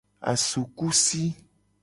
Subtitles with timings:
[0.31, 1.23] Asukusi.